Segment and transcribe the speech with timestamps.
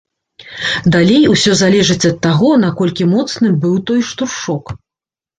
[0.93, 4.73] Далей усё залежыць ад таго наколькі моцным быў той штуршок.